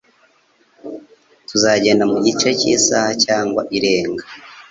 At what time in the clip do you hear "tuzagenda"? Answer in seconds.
1.49-2.03